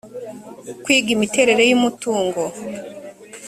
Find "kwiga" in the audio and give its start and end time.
0.83-1.09